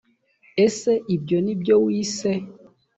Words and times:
ese 0.65 0.91
ibyo 1.15 1.37
ni 1.43 1.55
byo 1.61 1.75
wise 1.85 2.31